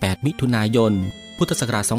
[0.00, 0.92] 8 มิถุนายน
[1.38, 1.94] พุทธศักราช 2514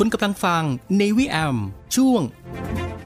[0.00, 0.62] คุณกำลังฟัง
[1.00, 1.56] Navy AM
[1.96, 2.22] ช่วง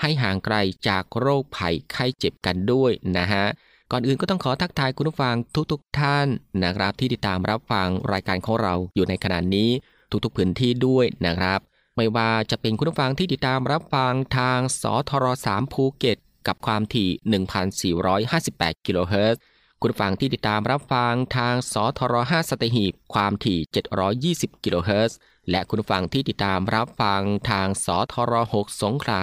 [0.00, 0.56] ให้ห่างไกล
[0.88, 3.44] จากโรคภัยไข้เจ็บกันด้วยนะฮะ
[3.90, 5.36] ก่อนอื่นก็ต้องขอทักทายคุณผู้ฟัง
[5.72, 6.26] ทุกๆทท่าน
[6.64, 9.70] นะครับ ที่ติดตามรับฟังรายการของเราอยู่ในขณะนี้
[10.24, 11.60] ทุกๆพื้นที่ด้วยนะครับ
[11.96, 17.10] ไม่ว่าจะเป็นคุณผู้ฟังที่ติดตามรับฟังทางสทร3ภูเก็ตกับความถี่
[18.16, 19.40] 1,458 กิโลเฮิรตซ์
[19.80, 23.58] คุณผู้ฟังที่ติดตามรับฟังทางสทร5สตหีบความถี่
[24.50, 25.18] 720 กิโลเฮิรตซ์
[25.50, 29.22] และคุณผู้ฟังที่ติดตามรับฟังทางสทร6สงขลา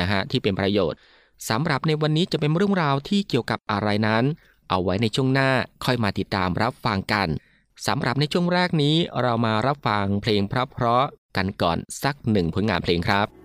[0.00, 0.98] นะฮะที่เป็นประโยชน์
[1.48, 4.24] สำหรับในวันนี้จะเป็นเรื่องราวที่เกี่ยวกับอะไรนั้น
[4.70, 5.50] เอาไว้ในช่วงหน้า
[5.84, 7.28] ค่อยมาติดตามรับฟังกัน
[7.86, 13.43] สำหรับในช่วงแรกนี้เรามารับฟังเพลงเพราะๆกันก่อนสักหนึ่งผลงานเพลงครับ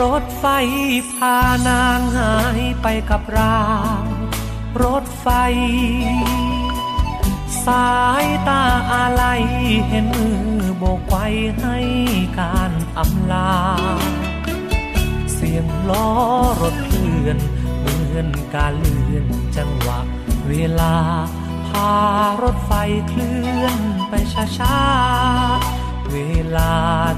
[0.00, 0.44] รถไฟ
[1.12, 1.36] พา
[1.68, 3.62] นางหายไปกับรา
[4.02, 4.04] ง
[4.82, 5.28] รถไฟ
[7.66, 7.92] สา
[8.24, 9.24] ยตาอะไร
[9.88, 10.44] เห็นมือ
[10.78, 11.26] โบกไว้
[11.60, 11.78] ให้
[12.40, 13.54] การอำลา
[15.34, 16.08] เสียงล้อ
[16.62, 17.38] รถเคลื่อน
[17.78, 20.00] เหมือนการเลื่อนจังหวะ
[20.48, 20.96] เวลา
[21.68, 21.92] พา
[22.42, 22.72] รถไฟ
[23.08, 23.78] เคลื่อน
[24.08, 24.12] ไป
[24.58, 26.16] ช้าๆ เว
[26.56, 26.74] ลา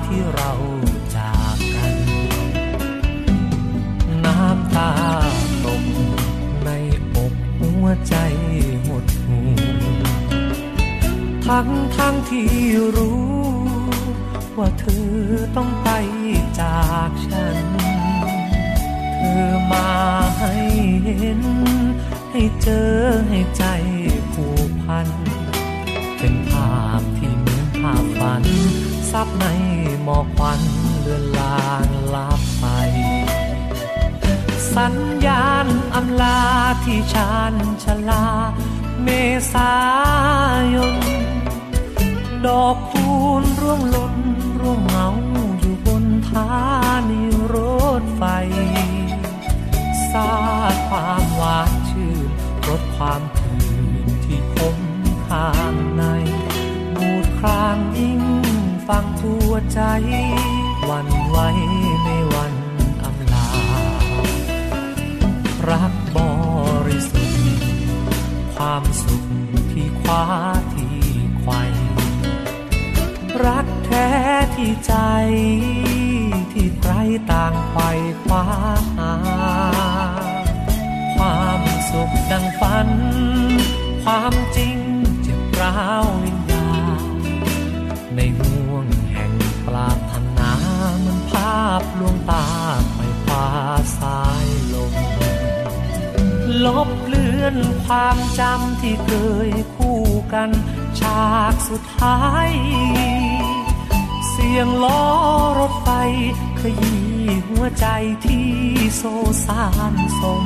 [0.07, 0.53] ที่เรา
[4.77, 4.91] ตา
[5.65, 5.85] ตก
[6.65, 6.71] ใน
[7.17, 8.17] อกหัวใจ
[8.85, 9.41] หดหู
[11.47, 12.51] ทั้งทั้งที่
[12.97, 13.25] รู้
[14.59, 15.09] ว่าเธอ
[15.57, 15.89] ต้องไป
[16.61, 17.67] จากฉัน
[19.17, 19.89] เธอมา
[20.39, 20.55] ให้
[21.05, 21.41] เห็น
[22.31, 22.93] ให้เจอ
[23.29, 23.65] ให้ใจ
[24.33, 25.09] ผูกพัน
[26.19, 28.45] เป็นภาพที่เหมือนภาพฝัน
[29.11, 29.47] ซับใน
[30.03, 30.61] หมอกควัน
[31.01, 32.67] เลือนลางลับไป
[34.77, 36.41] สัญญาณอำลา
[36.85, 37.55] ที่ชาน
[37.85, 38.25] ชลา
[39.03, 39.09] เม
[39.53, 39.73] ษา
[40.75, 40.97] ยน
[42.47, 43.11] ดอกคู
[43.41, 44.17] ณร่วงหล่น
[44.61, 45.09] ร่วงเหงา
[45.59, 46.49] อยู่บนทา
[47.09, 47.21] นี
[47.55, 47.57] ร
[48.01, 48.23] ถไฟ
[50.11, 50.33] ซา
[50.73, 52.29] ดความหวานชื่น
[52.69, 53.57] รสความคื
[54.05, 54.79] นที่คม
[55.27, 56.05] ข้างใน
[56.95, 58.23] บูดครางยิ่ง
[58.89, 59.81] ฟังทั่วใจ
[60.89, 61.84] วันไว้ในวั
[65.71, 66.19] รักบ
[66.89, 67.43] ริสุทธิ์
[68.55, 69.25] ความสุข
[69.73, 70.25] ที่คว้า
[70.75, 70.99] ที่
[71.41, 71.53] ไขว
[73.45, 74.09] รักแท้
[74.57, 74.95] ที่ใจ
[76.53, 76.93] ที่ใคร
[77.31, 77.91] ต่างไขว่
[78.25, 78.45] คว้า
[78.97, 79.15] หา
[81.15, 82.89] ความสุขดังฝัน
[84.05, 84.79] ความจริง
[85.23, 86.69] เจ็บร้าววิญญา
[88.17, 89.33] ในห่วงแห่ง
[89.67, 90.51] ปรารถนา
[91.05, 92.47] มันภาพลวงตา
[97.45, 97.57] อน
[97.87, 99.11] ความจำที่เค
[99.49, 100.01] ยคู่
[100.33, 100.51] กัน
[101.01, 102.19] ฉากสุดท้า
[102.49, 102.51] ย
[104.29, 105.03] เสียงล้อ
[105.59, 105.89] รถไฟ
[106.61, 107.05] ขยี้
[107.49, 107.87] หัวใจ
[108.25, 108.51] ที่
[108.97, 109.03] โซ
[109.47, 110.45] ซานสม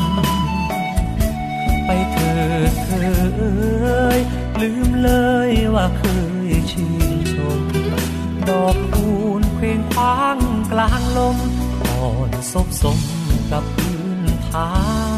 [1.87, 2.35] ไปเถิ
[2.71, 4.21] ดเธอเอ่ย
[4.61, 5.11] ลืมเล
[5.49, 6.05] ยว่าเค
[6.49, 7.63] ยชื่นชม
[8.49, 10.39] ดอกคูณเพลงคว้าง
[10.73, 11.37] กลางลม
[11.83, 12.99] อ่อนซบสม
[13.51, 14.69] กับพื้นทา
[15.17, 15.18] น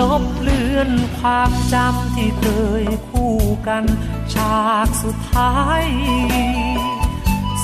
[0.00, 2.46] ลบเลือนความจำที่เค
[2.82, 3.34] ยคู่
[3.66, 3.84] กัน
[4.34, 5.84] ฉากสุดท้าย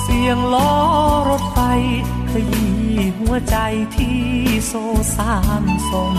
[0.01, 0.75] เสียงล้อ
[1.29, 1.59] รถไฟ
[2.31, 2.81] ขยี้
[3.19, 3.57] หัวใจ
[3.97, 4.23] ที่
[4.67, 4.73] โซ
[5.17, 6.17] ซานสม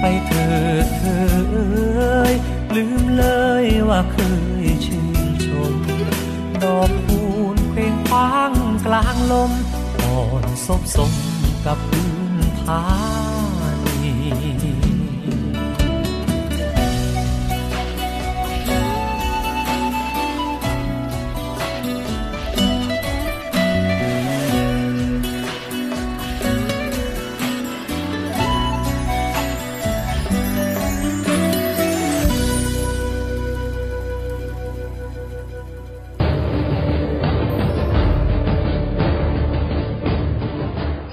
[0.00, 0.48] ไปเถิ
[0.84, 2.34] ดเธอเอ่ย
[2.74, 3.24] ลืมเล
[3.64, 4.18] ยว่าเค
[4.64, 5.74] ยชื่นชม
[6.62, 8.52] ดอกคูณเพลงคว้าง
[8.86, 9.52] กลางลม
[10.00, 11.12] อ่อนซบสม
[11.66, 12.82] กับพื้นทา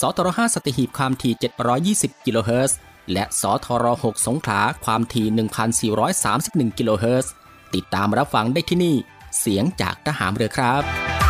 [0.00, 1.34] สทร5สตีหีบความถี่
[2.18, 2.78] 720 กิโลเฮิรตซ์
[3.12, 5.26] และสทร6สงขลาความถี่
[6.12, 7.32] 1,431 กิโลเฮิรตซ์
[7.74, 8.96] ติดตามรับฟังได้ที่นี่
[9.38, 11.21] เสียงจากทหารเรือครับ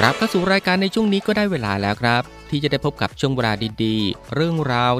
[0.00, 3.52] กลับเข้าสู่รายการในช่วงนี้ก็ได้เวลาแล้วครับ ที่จะได้พบกับช่วงเวลา
[3.84, 4.92] ดีๆ เรื่องราว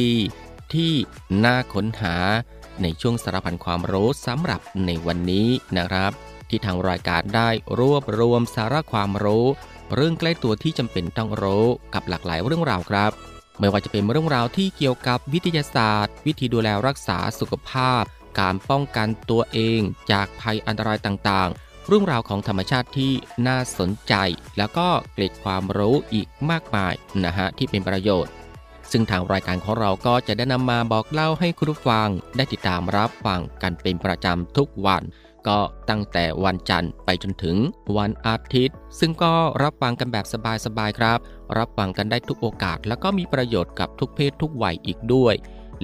[0.00, 0.92] ดีๆ ที่
[1.44, 2.16] น่าค้นหา
[2.82, 6.12] ในช่วงสารพันความรู้สำหรับในวันนี้นะครับ
[6.48, 9.46] ที่ทางรายการได้รวบรวมสาระความรู้
[9.94, 13.12] เรื่องใกล้ตัวที่จำเป็นต้องรู้กับหลากหลายเรื่องราวครับ
[13.60, 18.02] ไม่ว่าจะเป็นเรื่องราวที่เกี่ยวกับวิทยาศาสตร์ วิธีดูแลรักษาสุขภาพ
[18.40, 19.80] การป้องกันตัวเอง
[20.10, 23.12] จากภัยอันตรายต่างๆ เรื่องราวของธรรมชาติที่
[23.46, 24.14] น่าสนใจ
[24.58, 28.32] แล้วก็เกร็ดความรู้อีกมากมายนะฮะที่เป็นประโยชน์
[28.90, 35.02] ซึ่งทางรายการของเราก็จะได้นำมาบอกเล่าให้คุณผู้ฟังได้ติดตามรับฟังกันเป็นประจำทุกวัน
[35.48, 35.58] ก็
[35.90, 37.56] ตั้งแต่วันจันทร์ไปจนถึง
[37.96, 40.26] วันอาทิตย์ ซึ่งก็รับฟังกันแบบ
[40.64, 41.18] สบายๆครับ
[41.58, 45.34] รับฟังกันได้ทุกโอกาส แล้วก็มีประโยชน์กับทุกเพศทุกวัยอีกด้วย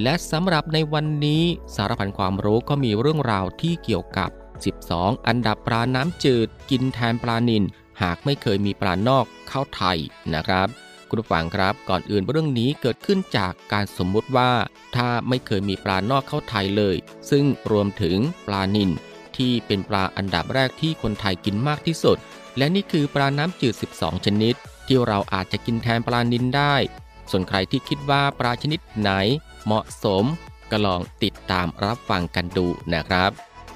[0.02, 1.42] และสำหรับในวันนี้
[1.74, 4.30] สารพันความรู้ก็มีเรื่องราวที่เกี่ยวกับ
[4.68, 7.64] 12 อันดับปลาน้ำจืดกินแทนปลานิล
[8.02, 9.98] หากไม่เคยมีปลานอกเข้าไทย
[10.34, 10.68] นะครับ
[11.08, 14.52] คุณผู้ฟังครับก่อนอื่นเรื่องนี้เกิดขึ้นจากการสมมุติว่า
[14.96, 16.96] ถ้าไม่เคยมีปลานอกเข้าไทยเลย
[17.30, 18.90] ซึ่งรวมถึงปลานิล
[19.36, 22.18] ที่เป็นปลาอันดับแรกที่คนไทยกินมากที่สุด
[22.56, 24.54] และนี่คือปลาน้ำจืด 12 ชนิด
[24.86, 26.74] ที่เราอาจจะกินแทนปลานิลได้
[27.30, 29.10] ส่วนใครที่คิดว่าปลาชนิดไหน
[29.64, 30.24] เหมาะสม
[30.70, 33.30] ก็ลองติดตามรับฟังกันดูนะครับ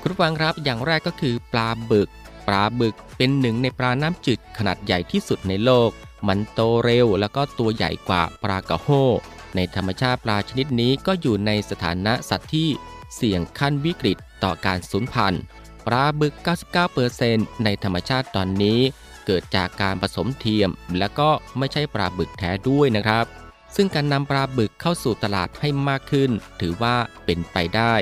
[0.07, 2.09] คุณฟังครับอย่างแรกก็คือปลาบึก
[2.49, 5.91] ปลาบึกเป็นหนึ่งในปลาน้ำจืดขนาดใหญ่ที่สุดในโลก
[6.29, 8.89] มันโตเร็วแล้วก็ตัวใหญ่กว่าปลากระโฮ
[9.57, 12.69] ในธรรมชาติปลาชนิดนี้ก็อยู่ในสถานะสัตว์ที่
[13.15, 15.43] เสี่ยงขั้นวิกฤตต่อการสูญพันธุ์
[15.87, 16.35] ปลาบึก
[16.99, 18.79] 99%ในธรรมชาติตอนนี้
[19.27, 23.25] เกิดจากการผสมเทียม และก็ไม่ใช่ปลาบึกแท้ด้วยนะครับ
[23.77, 26.31] ซึ่งการนำปลาบึกเข้าสู่ตลาดให้มากขึ้น
[26.61, 27.95] ถือว่าเป็นไปได้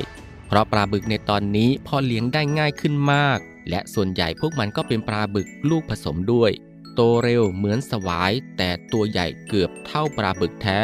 [0.53, 3.39] เพราะปลาบึกในตอนนี้พอเลี้ยงได้ง่ายขึ้นมาก
[3.71, 6.51] และส่วนใหญ่พวกมันก็เป็นปลาบึกลูกผสมด้วย
[6.95, 10.81] โตเร็วเหมือนสวาย แต่ตัวใหญ่เกือบเท่าปลาบึกแท้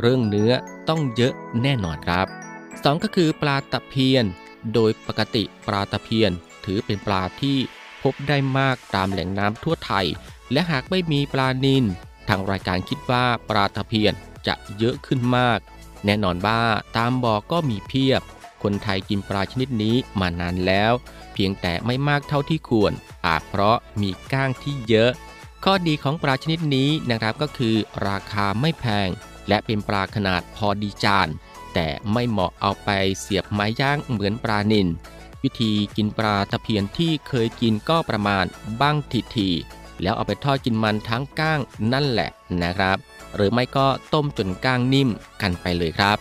[0.00, 0.52] เรื่องเนื้อ
[0.88, 2.26] ต้องเยอะแน่นอนครับ
[2.64, 4.24] 2ก็คือปลาตะเพียน
[4.74, 6.32] โดยปกติปลาตะเพียน
[6.64, 7.58] ถือเป็นปลาที่
[8.02, 10.06] พบได้มากตามแหล่งน้ำทั่วไทย
[10.52, 11.84] และหากไม่มีปลานิน
[12.28, 14.14] ทางรายการคิดว่าปลาตะเพียน
[14.46, 15.58] จะเยอะขึ้นมาก
[16.04, 16.62] แน่นอนว่า
[16.96, 18.22] ตามบ่อก็มีเพียบ
[18.62, 20.92] คนไทยกินปลาชนิดนี้มานานแล้ว
[21.32, 22.92] เพียงแต่ไม่มากเท่าที่ควร
[23.26, 25.10] อาจเพราะมีก้างที่เยอะ
[25.64, 27.76] ข้อดีของปลาชนิดนี้นะครับก็คือ
[28.08, 29.08] ราคาไม่แพง
[29.48, 31.28] และเป็นปลาขนาดพอดีจาน
[31.74, 32.90] แต่ไม่เหมาะเอาไป
[33.20, 34.88] เสียบไม้ย่างเหมือนปลานิล
[35.42, 38.44] วิธีกินปลาตะเพียนที่เคยกินก็ประมาณ
[38.80, 39.50] บ้างทีที
[40.02, 41.60] แล้วเอาไปทอดกินมันทั้งก้าง
[41.92, 42.30] นั่นแหละ
[42.62, 42.98] นะครับ
[43.34, 45.08] หรือไม่ก็ต้มจนก้างนิ่ม
[45.42, 46.18] กันไปเลยครับ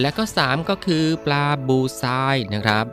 [0.00, 2.86] และก็ 3 ก็คือปลาบูทรายนะครับ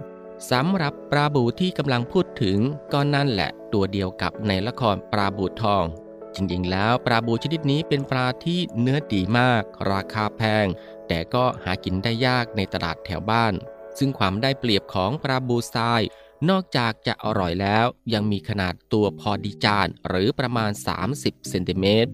[0.52, 2.58] สำหรับปลาบูที่กำลังพูดถึง
[2.94, 5.86] ก็นั่นแหละตัวเดียวกับในละครปลาบูทอง
[6.36, 10.66] จริงๆ แล้วปลาบูชนิดนี้เป็นปลาที่เนื้อดีมาก ราคาแพง
[11.08, 13.54] แต่ก็หากินได้ยากในตลาดแถวบ้าน
[13.98, 16.02] ซึ่งความได้เปรียบของปลาบูทราย
[16.50, 20.72] นอกจากจะอร่อยแล้วยังมีขนาดตัวพอดีจานหรือประมาณ
[21.10, 22.12] 30 เซนติเมตร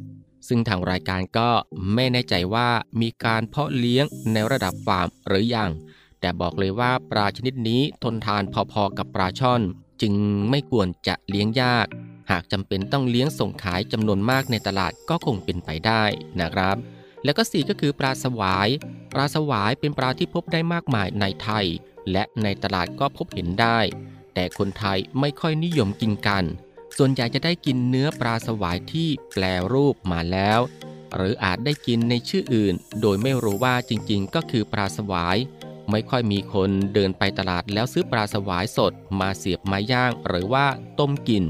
[0.48, 1.50] ซึ่งทางรายการก็
[1.94, 2.70] ไม่แน่ใจว่า
[3.02, 5.72] มีการเพาะเลี้ยงในระดับฟาร์มหรือยัง
[6.20, 9.62] แต่บอกเลยว่าปลาชนิดนี้ทนทานพอๆกับปลาช่อน
[10.02, 10.14] จึง
[10.50, 11.88] ไม่ควรจะเลี้ยงยาก
[12.32, 16.04] หากจำเป็นต้องเลี้ยงส่งขายจำนวนมากในตลาดก็คงเป็นไปได้
[16.42, 16.78] นะครับ
[17.24, 18.70] แล้วก็สี่ก็คือปลาสวาย
[19.14, 21.66] ปลาสวายเป็นปลาที่พบได้มากมายในไทย
[22.12, 23.80] และในตลาดก็พบเห็นได้
[24.34, 26.44] แต่คนไทยไม่ค่อยนิยมกินกัน
[26.98, 29.44] ส่วนใหญ่จะได้กินเนื้อปลาสวายที่แปล
[29.74, 30.60] รูปมาแล้ว
[31.16, 35.38] หรืออาจได้กินในชื่ออื่น โดยไม่รู้ว่าจริงๆ ก็คือปลาสวาย
[35.92, 40.66] ไม่ค่อยมีคนเดินไปตลาดแล้วซื้อปลาสวายสดมาเสียบไม้ย่างหรือว่า
[41.00, 41.44] ต้มกิน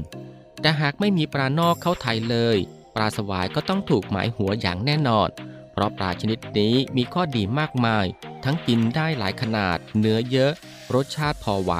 [0.60, 2.56] แต่หากไม่มีปลานอกเข้าไทยเลย
[2.94, 5.28] ปลาสวายก็ต้องถูกหมายหัวอย่างแน่นอน
[5.72, 8.06] เพราะปลาชนิดนี้มีข้อดีมากมาย
[8.44, 10.52] ทั้งกินได้หลายขนาด เนื้อเยอะ
[10.94, 11.72] รสชาติพอไหว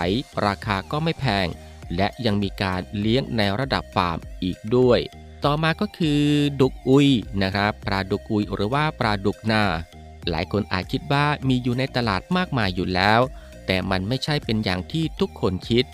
[0.47, 1.47] ราคาก็ไม่แพง
[1.97, 5.01] และยังมีการเลี้ยงในระดับฟาร์มอีกด้วย
[5.45, 6.23] ต่อมาก็คือ
[6.61, 7.09] ดุกอุย
[7.43, 9.63] นะครับปลาดุกอุยหรือว่าปลาดุกนา
[10.31, 13.21] หลายคนอาจคิดว่ามีอยู่ในตลาดมากมายอยู่แล้ว
[13.67, 15.85] แต่มันไม่ใช่เป็นอย่างที่ทุกคนคิด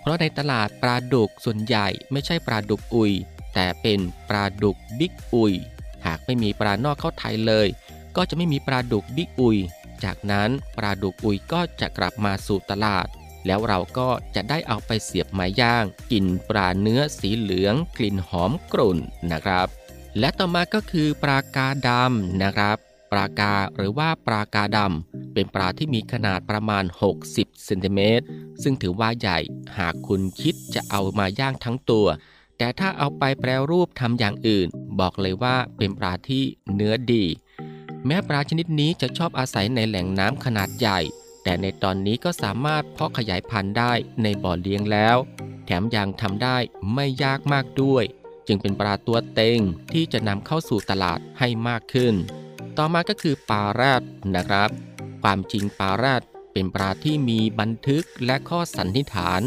[0.00, 3.12] เพราะในตลาดปลาดุกส่วนใหญ่ไม่ใช่ปลาดุกอุย
[3.54, 5.52] แต่เป็นปลาดุกบิ๊กอุย
[6.06, 7.68] หากไม่มีปลานอกเข้าไทยเลย
[8.16, 9.58] ก็จะไม่มีปลาดุกบิ๊กอุย
[10.04, 13.06] จากนั้นปลาดุกอุยก็จะกลับมาสู่ตลาด
[13.48, 18.98] แล้วเราก็จะได้เอาไปเสียบไม้ย่างกินปลาเนื้อสีเหลือง กลิ่นหอมกรุ่น
[19.32, 19.66] นะครับ
[20.18, 22.76] และต่อมาก็คือปลากาดำนะครับ
[23.12, 26.84] ปลากาหรือว่าปลากาดำเป็นปลาที่มีขนาดประมาณ
[27.24, 28.24] 60เซนติเมตร
[28.62, 29.38] ซึ่งถือว่าใหญ่
[29.78, 32.06] หากคุณคิดจะเอามาย่างทั้งตัว
[32.58, 34.68] แต่ถ้าเอาไปแปรรูปทำอย่างอื่น
[35.00, 37.24] บอกเลยว่าเป็นปลาที่เนื้อดี
[38.06, 40.98] แม้ปลาชนิดนี้จะชอบอาศัยในแหล่งน้ำขนาดใหญ่
[41.48, 45.16] แต่ในตอนนี้ก็สามารถเพาะขยายพันธุ์ได้ในบ่อเลี้ยงแล้ว
[45.66, 46.56] แถมยังทำได้
[46.94, 48.04] ไม่ยากมากด้วย
[48.46, 49.60] จึงเป็นปลาตัวเต็ง
[49.92, 52.14] ที่จะนำเข้าสู่ตลาดให้มากขึ้น
[52.76, 54.02] ต่อมาก็คือปลาแรด
[54.34, 54.70] นะครับ
[55.22, 59.40] ความจริงปลาแรดเป็นปลาที่มีบันทึกและข้อสันนิษฐาน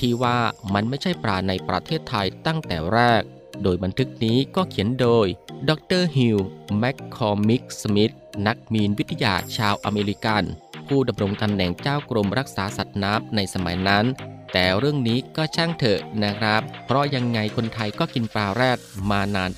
[0.00, 0.38] ที่ว่า
[0.74, 3.22] มันไม่ใช่ปลาในประเทศไทยตั้งแต่แรก
[3.62, 5.26] โดยบันทึกนี้ก็เขียนโดย
[5.68, 6.38] ดร.ฮิว
[6.78, 8.14] แมคคอร์มิค สมิธ
[8.46, 10.44] นักมีนวิทยาชาวอเมริกัน
[10.88, 14.04] ผู้ดำรงตำแหน่งเจ้ากรมรักษาสัตว์น้ำในสมัยนั้น
[14.52, 18.78] แต่เรื่องนี้ก็ช่างเถอะนะครับ เพราะยังไงคนไทยก็กินปลาแรด
[19.10, 19.50] มานาน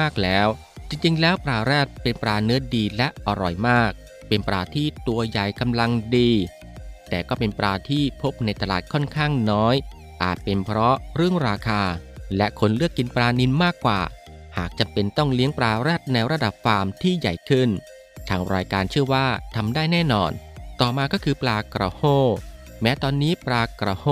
[0.00, 0.48] มากๆแล้ว
[0.88, 3.92] จริงๆ แล้วปลาแรดเป็นปลาเนื้อดีและอร่อยมาก
[4.28, 6.30] เป็นปลาที่ตัวใหญ่กำลังดี
[7.08, 9.74] แต่ก็เป็นปลาที่พบในตลาดค่อนข้างน้อย
[10.22, 11.82] อาจเป็นเพราะเรื่องราคา
[12.36, 14.00] และคนเลือกกินปลานินมากกว่า
[14.56, 17.68] หากจำเป็นต้องเลี้ยงปลาแรดในระดับฟาร์มที่ใหญ่ขึ้น
[18.28, 20.32] ทางรายการเชื่อว่าทำได้แน่นอน
[20.80, 22.02] ต่อมาก็คือปลากระโฮ
[22.82, 24.06] แม้ตอนนี้ปลากระโฮ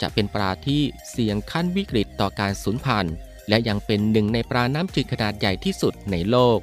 [0.00, 3.14] จะเป็นปลาที่เสี่ยงขั้นวิกฤตต่อการสูญพันธุ์
[3.48, 6.58] และยังเป็นหนึ่งในปลาน้ำจืดขนาดใหญ่ที่สุดในโลก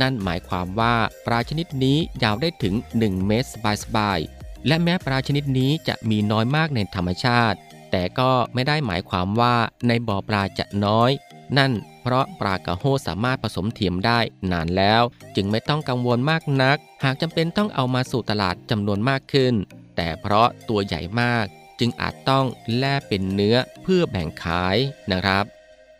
[0.00, 0.94] นั่นหมายความว่า
[1.26, 3.48] ปลาชนิดนี้ยาวได้ถึง 1 เมตร
[3.82, 7.58] สบายๆ และแม้ปลาชนิดนี้จะมีน้อยมากในธรรมชาติ
[7.90, 9.56] แต่ก็ไม่ได้หมายความว่า
[9.88, 11.10] ในบ่อปลาจะน้อย
[11.58, 14.18] นั่น เพราะปลากระโฮสามารถผสมเทียมได้
[14.52, 15.02] นานแล้ว
[15.36, 19.54] จึงไม่ต้องกังวลมากนัก หากจำเป็นต้องเอามาสู่ตลาดจำนวนมากขึ้น
[19.96, 21.46] แต่เพราะตัวใหญ่มาก
[21.78, 24.76] จึงอาจต้องแล่เป็นเนื้อเพื่อแบ่งขาย
[25.12, 25.44] นะครับ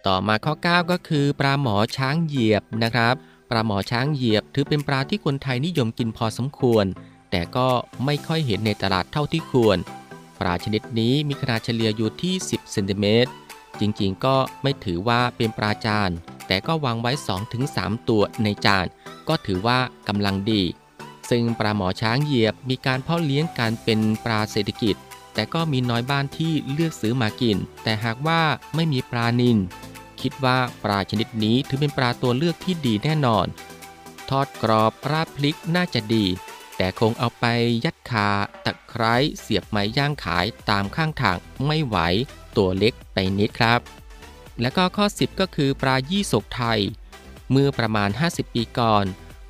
[0.07, 3.15] ต่อมาข้อ 9 ก็คือปลาหมอช้างเหยียบนะครับ
[3.51, 6.87] ปลาหมอช้างเหยียบ ถือเป็นปลาที่คนไทยนิยมกินพอสมควร
[7.31, 7.69] แต่ก็
[8.05, 9.79] ไม่ค่อยเห็นในตลาดเท่าที่ควร
[10.41, 13.31] ปลาชนิดนี้มีขนาดเฉลี่ยอยู่ที่ 10เซนติเมตร
[13.81, 16.11] จริงๆ ก็ไม่ถือว่าเป็นปลาจาน
[16.47, 17.13] แต่ก็วางไว้
[17.61, 18.87] 2-3 ตัวในจาน
[19.29, 19.79] ก็ถือว่า
[20.09, 20.63] กำลังดี
[21.31, 24.97] ซึ่งปลาหมอช้างเหยียบมีการเพาะเลี้ยงการเป็นปลาเศรษฐกิจ
[25.35, 28.41] แต่ก็มีน้อยบ้านที่เลือกซื้อมากิน แต่หากว่า
[28.75, 29.59] ไม่มีปลานิน
[30.21, 33.47] คิดว่าปลาชนิดนี้ถือเป็นปลาตัวเลือกที่ดีแน่นอน
[34.31, 36.25] ทอดกรอบราดพลิกน่าจะดี
[36.77, 37.45] แต่คงเอาไป
[37.85, 38.29] ยัดคา
[38.65, 41.97] ตะไคร้เสียบไม้ย่างขายตามข้างทางไม่ไหว
[42.57, 43.81] ตัวเล็กไปนิดครับ
[44.61, 46.81] และก็ข้อ 10 ก็คือปลายี่สกไทย
[47.51, 49.05] เมื่อประมาณ 50 ปีก่อน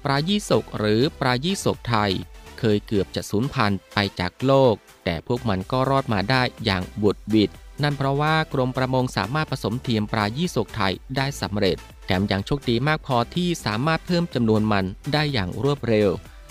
[0.05, 2.13] ปลายี่สกหรือปลายี่สกไทย
[2.59, 7.51] เคยเกือบจะสูญพันธุ์ไปจากโลก แต่พวกมันก็รอดมาได้อย่างบุดวิด
[7.83, 16.09] นั่นเพราะว่ากรมประมงสามารถผสมเทียมปลายี่สกไทยได้สำเร็จ แถมยังโชคดีมากพอที่สามารถเพิ่มจำนวนมันได้อย่างรวดเร็ว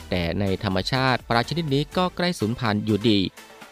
[0.09, 3.19] แต่ในธรรมชาติปลาชนิดนี้ก็ใกล้สูญพันธุ์อยู่ดี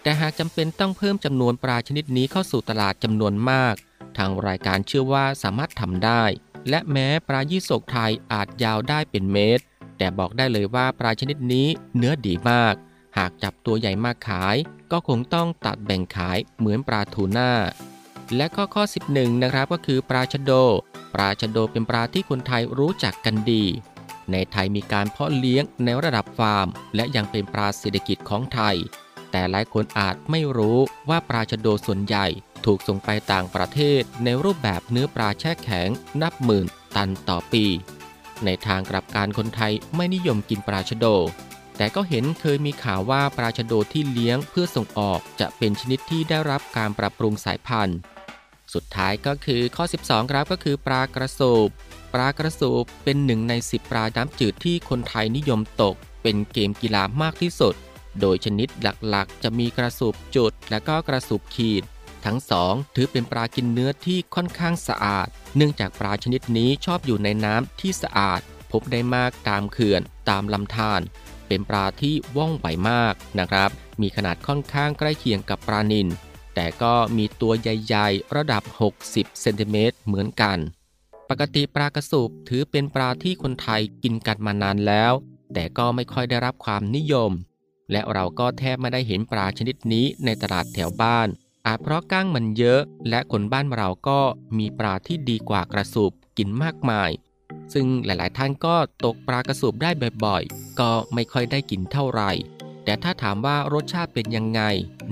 [0.02, 3.76] แต่หากจำเป็นต้องเพิ่มจำนวนปลาชนิดนี้เข้าสู่ตลาดจำนวนมาก
[4.18, 6.24] ทางรายการเชื่อว่าสามารถทำได้
[6.70, 9.64] และแม้ปลายี่สกไทยอาจยาวได้เป็นเมตร
[9.98, 12.76] แต่บอกได้เลยว่าปลาชนิดนี้เนื้อดีมาก
[13.18, 14.56] หากจับตัวใหญ่มากขาย
[14.92, 17.52] ก็คงต้องตัดแบ่งขายเหมือนปลาทูน่า
[18.36, 18.84] และข้อข้อ
[19.14, 20.52] 11 นะครับก็คือปลาชะโด
[21.14, 23.64] ปลาชะโดเป็นปลาที่คนไทยรู้จักกันดี
[24.32, 28.76] ในไทยมีการเพาะเลี้ยงในระดับฟาร์ม และยังเป็นปลาเศรษฐกิจของไทย
[29.38, 30.78] แต่หลายคนอาจไม่รู้
[31.10, 32.26] ว่าปลาชะโดส่วนใหญ่
[32.66, 35.90] ถูกส่งไปต่างประเทศในรูปแบบเนื้อปลาแช่แข็ง
[36.22, 37.66] นับหมื่นตันต่อปี
[38.46, 41.06] ในทางกลับการคนไทยไม่นิยมกินปลาชะโด
[41.78, 47.98] แต่ก็เห็นเคยมีข่าวว่าปลาชะโดที่เลี้ยงเพื่อส่งออกจะเป็นชนิดที่ได้รับการปรับปรุงสายพันธุ์
[48.74, 51.70] สุดท้ายก็คือข้อ 12 ครับก็คือปลากระสูบ
[52.14, 57.76] ปลากระสูบเป็นหนึ่งใน 10 ปลาน้ำจืดที่คนไทยนิยมตก เป็นเกมกีฬามากที่สุด
[58.22, 61.84] โดยชนิดหลักๆ จะมีกระสุบจุดและก็กระสุบขีด
[62.26, 71.02] ทั้งสองถือเป็นปลากินเนื้อที่ค่อนข้างสะอาด เนื่องจากปลาชนิดนี้ชอบอยู่ในน้ำที่สะอาด พบได้มากตามเขื่อน ตามลำธาร
[71.48, 73.70] เป็นปลาที่ว่องไวมากนะครับ
[74.02, 76.08] มีขนาดค่อนข้างใกล้เคียงกับปลานิล
[76.56, 78.64] แต่ก็มีตัวใหญ่ๆ ระดับ
[79.02, 80.58] 60 เซนติเมตรเหมือนกัน
[81.30, 85.14] ปกติปลากระสุบถือเป็นปลาที่คนไทยกินกันมานานแล้ว
[85.54, 87.32] แต่ก็ไม่ค่อยได้รับความนิยม
[87.92, 91.28] และเราก็แทบไม่ได้เห็นปลาชนิดนี้ในตลาดแถวบ้าน
[91.68, 94.20] อาจเพราะก้างมันเยอะ และคนบ้านเราก็
[94.58, 97.10] มีปลาที่ดีกว่ากระสูบกินมากมาย
[97.74, 99.92] ซึ่งหลายๆ ท่านก็ตกปลากระสูบได้
[100.26, 102.32] บ่อยๆ ก็ไม่ค่อยได้กินเท่าไหร่
[102.84, 104.62] แต่ถ้าถามว่ารสชาติเป็นยังไง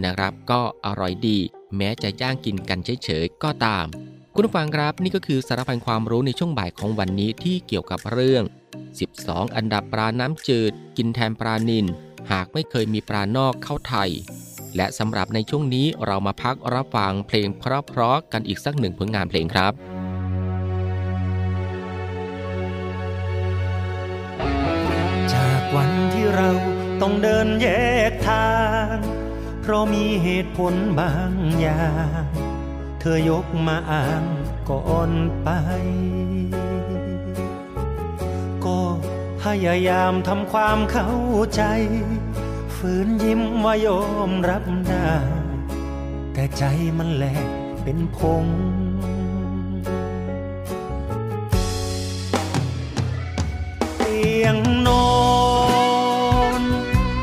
[0.04, 1.38] นะครับ ก็อร่อยดี
[1.78, 3.86] แม้จะย่างกินกันเฉยๆก็ตาม
[4.34, 8.44] คุณผู้ฟังครับนี่ก็คือสารพันความรู้ในช่วงบ่ายของวันนี้ที่เกี่ยวกับเรื่อง
[9.00, 11.86] 12 อันดับปลาน้ำจืด กินแทนปลานิล
[12.32, 14.10] หากไม่เคยมีปลานอกเข้าไทย
[14.76, 19.74] และสำหรับในช่วงนี้เรามาพักรับฟังเพลงเพราะๆกันอีกสักหนึ่งผลงานเพลงครับ
[25.34, 26.50] จากวันที่เรา
[27.02, 27.68] ต้องเดินแย
[28.12, 28.50] กทา
[28.94, 28.96] ง
[29.62, 31.90] เพราะมีเหตุผลบางอย่า
[32.22, 32.26] ง
[33.00, 34.24] เธอยกมาอ้าง
[34.70, 35.12] ก่อน
[35.44, 35.50] ไป
[39.52, 41.12] พยายามทำความเข้า
[41.56, 41.64] ใจ
[42.76, 45.14] ฝืนยิ้มว่ายอมรับได้
[46.34, 46.64] แต่ใจ
[46.98, 47.48] มันแหลก
[47.84, 48.46] เป็นพง
[53.98, 55.14] เตียงนอ
[56.60, 56.62] น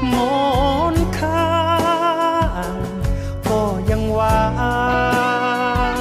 [0.09, 0.37] หมอ
[0.95, 1.53] นข้า
[2.73, 2.75] ง
[3.49, 4.45] ก็ยังวา
[5.97, 6.01] ง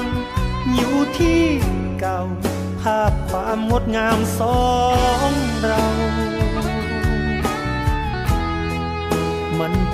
[0.75, 1.43] อยู่ที่
[1.99, 2.19] เก่า
[2.81, 4.59] ภาพความงดงามสอ
[4.90, 4.90] ง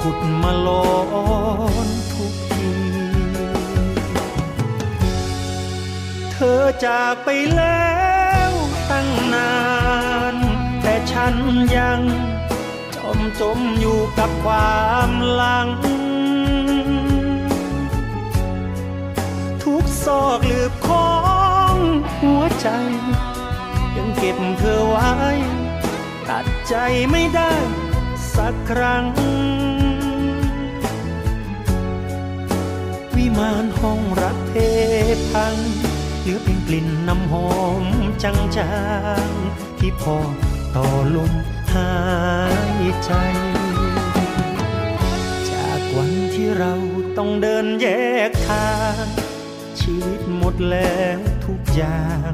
[0.07, 0.89] ผุดมาลอ
[1.87, 2.71] นทุกที
[6.31, 7.91] เธอจากไปแล้
[8.49, 8.51] ว
[8.89, 9.55] ตั้งนา
[10.33, 10.35] น
[10.81, 11.35] แต่ฉัน
[11.77, 12.01] ยัง
[12.95, 15.67] จมจมอยู่กับความหลัง
[19.63, 21.11] ทุกซอกหลืบขอ
[21.73, 21.75] ง
[22.21, 22.67] หัวใจ
[23.95, 25.11] ยังเก็บเธอไว้
[26.29, 26.75] ตัดใจ
[27.11, 27.53] ไม่ได้
[28.35, 29.05] สักครั้ง
[33.37, 34.53] มานห้องรักเพ
[35.31, 35.55] พัง
[36.21, 37.49] เหลือเพียงกลิ่นน้ำหอ
[37.83, 37.85] ม
[38.23, 38.31] จา
[39.27, 40.17] งๆที่พอ
[40.75, 41.33] ต่อลม
[41.73, 41.93] หา
[42.81, 43.11] ยใจ
[45.49, 46.73] จากวันที่เรา
[47.17, 47.87] ต้องเดินแย
[48.29, 48.69] กทา
[49.03, 49.05] ง
[49.79, 52.31] ชีวิตหมดแล้วทุกอย่าง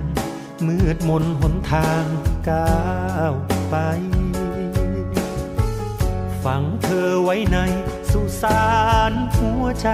[0.67, 2.05] มืดมนหนทาง
[2.49, 2.83] ก้า
[3.31, 3.33] ว
[3.69, 3.75] ไป
[6.43, 7.57] ฝังเธอไว้ใน
[8.11, 8.63] สุสา
[9.11, 9.89] นหัวใจ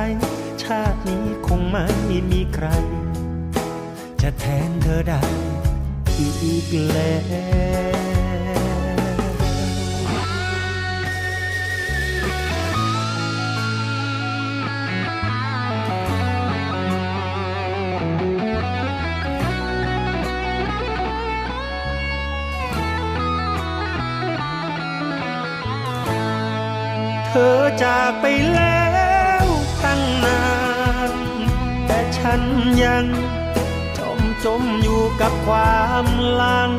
[0.83, 1.85] าตินี้คงไม่
[2.31, 2.67] มีใคร
[4.21, 5.21] จะแทนเธอได้
[6.17, 7.79] อีกแล้ว
[27.27, 28.68] เธอจากไปแล้ว
[32.83, 33.05] ยัง
[33.97, 36.71] จมจมอยู่กับความหลัง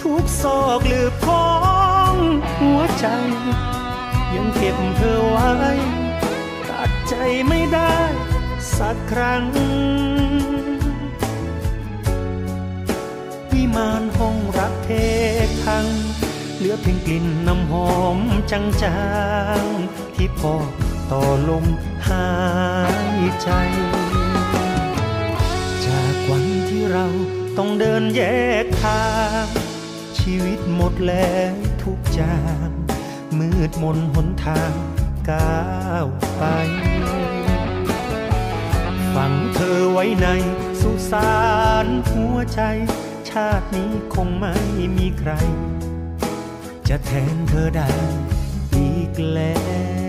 [0.00, 1.48] ทุกซอกหลืบขอ
[2.12, 2.14] ง
[2.60, 3.06] หัวใจ
[4.34, 5.50] ยังเก็บเธอไว้
[6.68, 7.14] ตัดใจ
[7.48, 7.94] ไม่ได้
[8.76, 9.44] สักครั้ง
[13.52, 14.88] วิมานห้องรักเพ
[15.62, 15.86] พัง
[16.56, 18.18] เหลือเพียงกลิ่นน้ำหอม
[18.50, 18.60] จา
[19.62, 20.54] งๆที่พอ
[21.10, 21.64] ต่อลม
[22.08, 22.28] หา
[23.16, 23.50] ยใจ
[25.86, 27.06] จากวันที่เรา
[27.58, 28.22] ต้องเดินแย
[28.64, 29.04] กทา
[29.42, 29.46] ง
[30.18, 32.68] ชีวิตหมดแล้วทุกอย่าง
[33.38, 34.72] มืดมนหนทาง
[35.30, 35.72] ก้า
[36.04, 36.06] ว
[36.38, 36.42] ไป
[39.14, 40.28] ฝังเธอไว้ใน
[40.80, 41.32] สุสา
[41.84, 42.60] นหัวใจ
[43.30, 44.54] ชาตินี้คงไม่
[44.96, 45.32] มีใคร
[46.88, 47.92] จะแทนเธอได้
[48.74, 49.56] อีกแล้
[50.00, 50.01] ว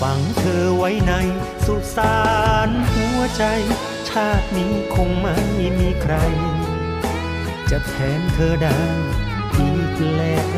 [0.00, 1.12] ฝังเธอไว้ใน
[1.66, 2.18] สุสา
[2.68, 3.44] นหัวใจ
[4.08, 5.36] ชาตินี้คงไม่
[5.78, 6.14] มีใคร
[7.70, 8.80] จะแทนเธอได้
[9.58, 10.48] อีกแล้ว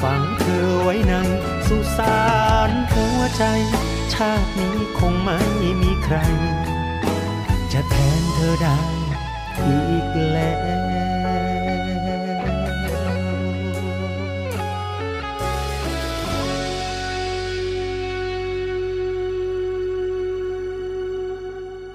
[0.00, 1.14] ฝังเธอไว้ใน
[1.66, 2.20] สุสา
[2.68, 3.44] นหัวใจ
[4.14, 5.40] ชาตินี้คงไม่
[5.82, 6.16] มีใคร
[7.72, 8.78] จะแทนเธอได้
[9.66, 10.79] อีกแล้ว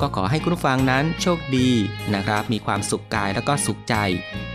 [0.00, 1.68] ก็ขอให้คุณผู้ฟังนั้นโชคดี
[2.14, 3.94] นะครับ มีความสุขกายแล้วก็สุขใจ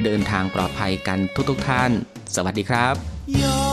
[0.04, 1.92] เดินทางปลอดภัยกันทุกๆทท่าน
[2.36, 3.69] สวัสดีครับ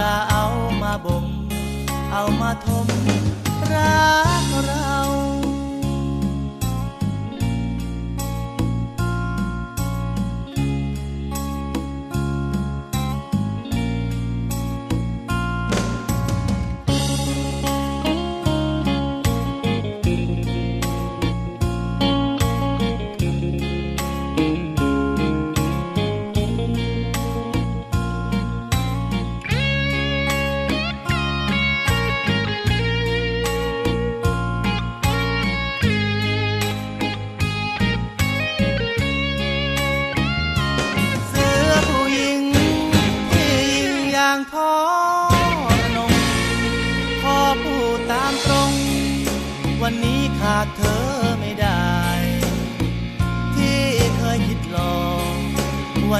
[0.00, 0.44] อย่าเอา
[0.82, 1.26] มาบ่ม
[2.12, 2.86] เอามาทม
[3.72, 4.04] รั
[4.42, 4.89] กเรา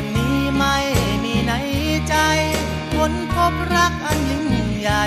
[0.03, 0.77] วันนี้ไม่
[1.25, 1.53] มีใน
[2.09, 2.15] ใจ
[2.95, 4.47] คนพบรักอันยิ่ง
[4.79, 5.05] ใหญ่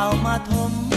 [0.00, 0.87] เอามาบ่มเอามาทมรัก